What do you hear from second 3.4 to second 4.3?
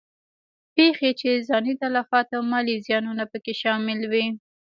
کې شامل وي.